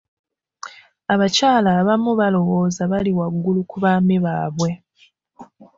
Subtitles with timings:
[1.13, 4.69] Abakyala abamu baalowooza bali waggulu ku baami baabwe.